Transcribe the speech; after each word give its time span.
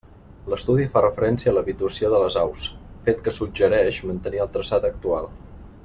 L'estudi 0.51 0.85
fa 0.93 1.03
referència 1.05 1.51
a 1.51 1.53
l'habituació 1.57 2.09
de 2.13 2.21
les 2.23 2.37
aus, 2.45 2.65
fet 3.09 3.21
que 3.27 3.35
suggereix 3.39 4.01
mantenir 4.13 4.43
el 4.47 4.51
traçat 4.57 4.89
actual. 4.93 5.31